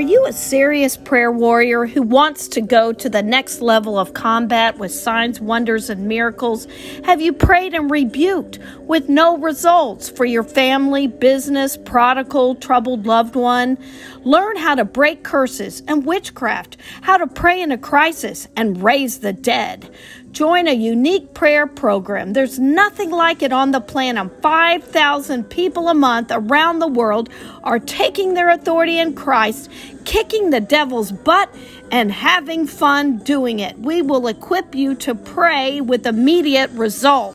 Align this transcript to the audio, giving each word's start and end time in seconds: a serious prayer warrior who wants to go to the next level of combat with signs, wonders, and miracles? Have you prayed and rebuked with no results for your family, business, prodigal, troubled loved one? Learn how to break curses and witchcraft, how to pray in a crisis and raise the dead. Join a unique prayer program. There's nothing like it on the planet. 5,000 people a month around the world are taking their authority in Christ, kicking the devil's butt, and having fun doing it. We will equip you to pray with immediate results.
a 0.00 0.32
serious 0.32 0.96
prayer 0.96 1.30
warrior 1.30 1.84
who 1.84 2.00
wants 2.00 2.48
to 2.48 2.62
go 2.62 2.90
to 2.90 3.10
the 3.10 3.22
next 3.22 3.60
level 3.60 3.98
of 3.98 4.14
combat 4.14 4.78
with 4.78 4.92
signs, 4.94 5.40
wonders, 5.40 5.90
and 5.90 6.08
miracles? 6.08 6.66
Have 7.04 7.20
you 7.20 7.34
prayed 7.34 7.74
and 7.74 7.90
rebuked 7.90 8.58
with 8.78 9.10
no 9.10 9.36
results 9.36 10.08
for 10.08 10.24
your 10.24 10.42
family, 10.42 11.06
business, 11.06 11.76
prodigal, 11.76 12.54
troubled 12.54 13.06
loved 13.06 13.36
one? 13.36 13.76
Learn 14.24 14.56
how 14.56 14.74
to 14.74 14.86
break 14.86 15.22
curses 15.22 15.82
and 15.86 16.06
witchcraft, 16.06 16.78
how 17.02 17.18
to 17.18 17.26
pray 17.26 17.60
in 17.60 17.70
a 17.70 17.78
crisis 17.78 18.48
and 18.56 18.82
raise 18.82 19.18
the 19.18 19.34
dead. 19.34 19.94
Join 20.32 20.68
a 20.68 20.72
unique 20.72 21.34
prayer 21.34 21.66
program. 21.66 22.34
There's 22.34 22.58
nothing 22.58 23.10
like 23.10 23.42
it 23.42 23.52
on 23.52 23.72
the 23.72 23.80
planet. 23.80 24.30
5,000 24.40 25.44
people 25.50 25.88
a 25.88 25.94
month 25.94 26.28
around 26.30 26.78
the 26.78 26.86
world 26.86 27.28
are 27.64 27.80
taking 27.80 28.34
their 28.34 28.48
authority 28.48 28.98
in 28.98 29.14
Christ, 29.14 29.68
kicking 30.04 30.50
the 30.50 30.60
devil's 30.60 31.10
butt, 31.10 31.52
and 31.90 32.12
having 32.12 32.68
fun 32.68 33.18
doing 33.18 33.58
it. 33.58 33.76
We 33.80 34.02
will 34.02 34.28
equip 34.28 34.76
you 34.76 34.94
to 34.96 35.16
pray 35.16 35.80
with 35.80 36.06
immediate 36.06 36.70
results. 36.70 37.28